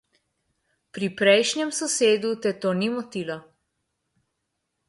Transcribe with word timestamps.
Pri 0.97 1.09
prejšnjem 1.19 1.73
sosedu 1.81 2.33
te 2.47 2.55
to 2.65 2.73
ni 2.81 2.91
motilo. 2.97 3.37